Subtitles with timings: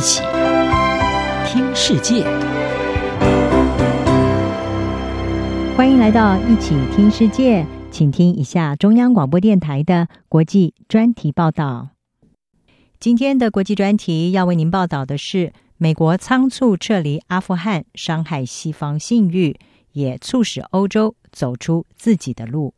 [0.00, 0.22] 一起
[1.44, 2.24] 听世界，
[5.76, 11.90] 欢迎来到一起听世界，请听一下中央广播电台的国际专题报道。
[12.98, 19.60] 今天的国际专题要为您报道的是：美国仓促撤离阿富汗，伤害西方信誉，
[19.92, 22.72] 也促使欧洲走出自己的路。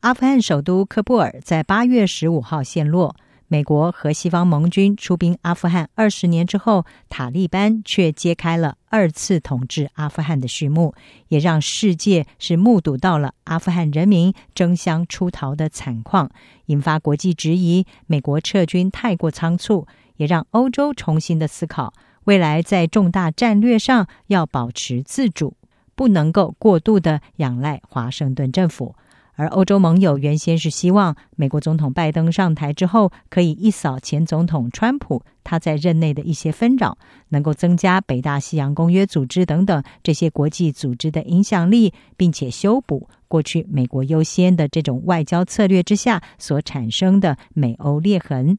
[0.00, 3.14] 阿富汗首都喀布尔在八月十五号陷落。
[3.46, 10.94] 美国和西方盟军出兵阿富汗二十年之后，塔利班却揭开了二次统治阿富汗的序幕，
[11.28, 16.30] 也让世界是目睹到了阿富汗人民争相出逃的惨况，
[16.66, 19.86] 引发国际质疑美国撤军太过仓促，
[20.16, 21.92] 也让欧洲重新的思考
[22.24, 25.54] 未来在重大战略上要保持自主，
[25.94, 28.96] 不能够过度的仰赖华盛顿政府。
[29.36, 36.96] 而欧洲盟友原先是希望美国总统拜登上台之后，可以一扫前总统川普他在任内的一些纷扰，
[37.30, 48.58] 能够增加北大西洋公约组织等等这些国际组织的影响力，并且修补过去美国优先的这种外交策略之下所产生的美欧裂痕。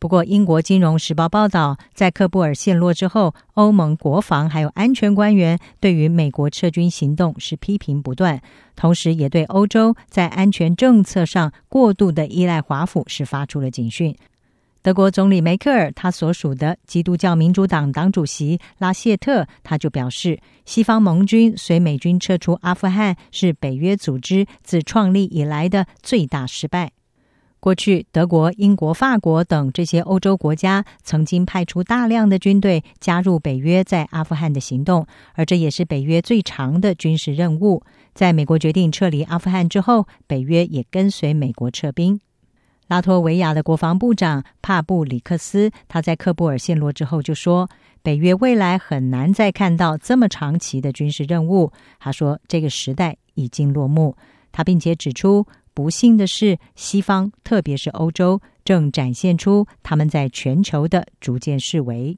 [0.00, 8.40] 不过，英国金融时报报道，在喀布尔陷落之后，欧盟国防还有安全官员对于美国撤军行动是批评不断，
[8.74, 14.16] 同时也对欧洲在安全政策上过度的依赖华府是发出了警讯。
[14.82, 26.92] 德国总理梅克尔他所属的基督教民主党党主席拉谢特他就表示，西方盟军随美军撤出阿富汗是北约组织自创立以来的最大失败。
[27.60, 37.82] 过去，德国、英国、法国等这些欧洲国家曾经派出大量的军队加入北约在阿富汗的行动，而这也是北约最长的军事任务。
[38.14, 42.18] 在美国决定撤离阿富汗之后，北约也跟随美国撤兵。
[42.88, 47.68] 拉脱维亚的国防部长帕布里克斯他在喀布尔陷落之后就说
[48.02, 54.16] ：“北约未来很难再看到这么长期的军事任务。”他说：“这个时代已经落幕。”
[54.50, 55.46] 他并且指出。
[55.74, 62.16] 不幸的是，西方，特别是欧洲，正展现出他们在全球的逐渐式微。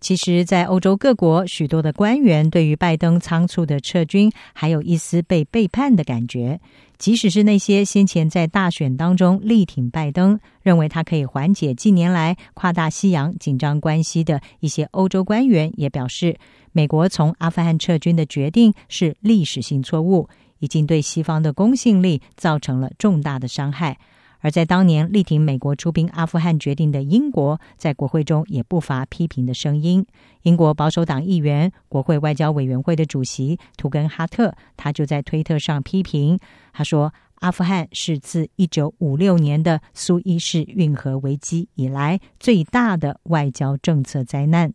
[0.00, 6.60] 其实，在欧洲各国，许多的官员对于拜登仓促的撤军，还有一丝被背叛的感觉。
[6.98, 16.38] 即使是那些先前在大选当中力挺拜登，认为他可以缓解近年来跨大西洋紧张关系的一些欧洲官员，也表示，
[16.70, 20.28] 美国从阿富汗撤军的决定是历史性错误。
[20.58, 23.98] 已经对西方的公信力造成了重大的伤害，
[24.40, 30.06] 而在当年力挺美国出兵阿富汗决定的英国，在国会中也不乏批评的声音。
[30.42, 36.38] 英国保守党议员、国会外交委员会的主席图根哈特，他就在推特上批评，
[36.72, 44.72] 他说：“阿富汗是自一九五六年的苏伊士运河危机以来最大的外交政策灾难。”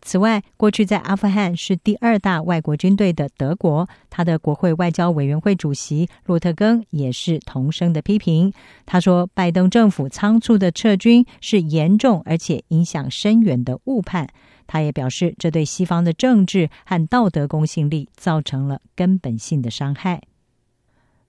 [0.00, 8.52] 此外，过去在阿富汗是第二大外国军队的德国，他的国会外交委员会主席洛特根也是同声的批评。
[8.86, 14.28] 他说，拜登政府仓促的撤军是严重而且影响深远的误判。
[14.66, 20.22] 他也表示，这对西方的政治和道德公信力造成了根本性的伤害。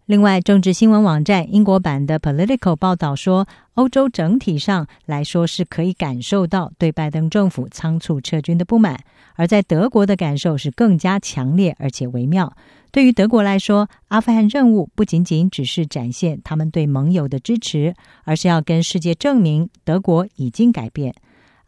[0.10, 9.00] 另外，政治新闻网站英国版的 Political 报道说，欧洲整体上来说是可以感受到对拜登政府仓促撤军的不满，
[9.36, 12.52] 而在德国的感受是更加强烈而且微妙。
[12.92, 17.94] 对于德国来说，阿富汗任务不仅仅只是展现他们对盟友的支持，
[18.24, 21.14] 而是要跟世界证明德国已经改变。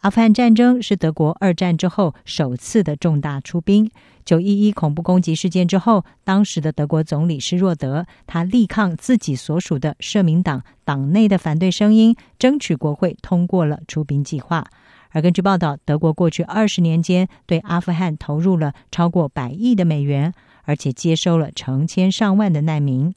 [0.02, 3.92] 阿富汗战争是德国二战之后首次的重大出兵。
[4.26, 14.66] 九一一恐怖攻击事件之后，当时的德国总理施若德，他力抗自己所属的社民党党内的反对声音，争取国会通过了出兵计划。
[15.12, 20.34] 而根据报道，德国过去二十年间对阿富汗投入了超过百亿的美元，
[20.64, 23.14] 而且接收了成千上万的难民。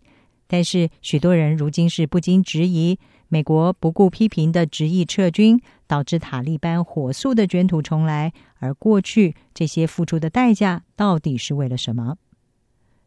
[0.46, 2.98] 但是，许多人如今是不禁质疑。
[3.28, 8.32] 美国不顾批评的执意撤军，导致塔利班火速的卷土重来。
[8.60, 12.16] 而过去这些付出的代价，到底是为了什么？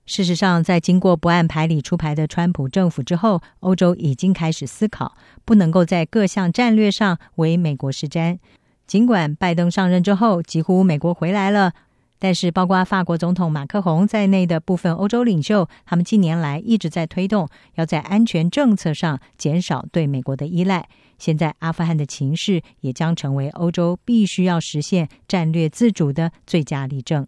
[0.06, 5.15] 事实上，在经过不按牌理出牌的川普政府之后，欧洲已经开始思考，
[5.45, 8.39] 不能够在各项战略上为美国施展。
[8.85, 11.73] 尽管拜登上任之后，几乎美国回来了。
[12.19, 20.89] 但是，包括法国总统马克宏在内的部分欧洲领袖，他们近年来一直在推动，要在安全政策上减少对美国的依赖。
[21.19, 27.27] 现在，阿富汗的情势也将成为欧洲必须要实现战略自主的最佳例证。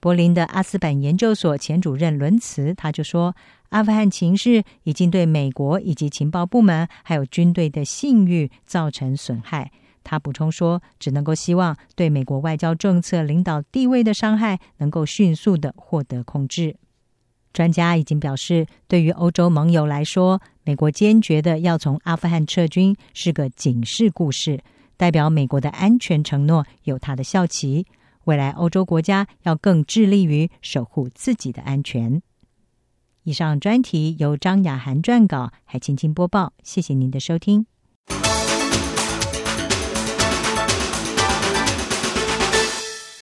[0.00, 3.34] 柏林的阿斯本研究所前主任伦茨他就说
[3.70, 9.70] ：“阿富汗情势已经对美国以及情报部门还有军队的信誉造成损害。”
[10.04, 16.76] 他补充说：“只能够希望对美国外交政策领导地位的伤害能够迅速的获得控制。”
[17.52, 24.60] 专家已经表示，对于欧洲盟友来说，美国坚决的要从阿富汗撤军是个警示故事，
[24.96, 27.86] 代表美国的安全承诺有它的效期。
[28.24, 32.22] 未来欧洲国家要更致力于守护自己的安全。
[33.22, 36.52] 以上专题由张雅涵撰稿，海青青播报。
[36.62, 37.73] 谢谢您的收听。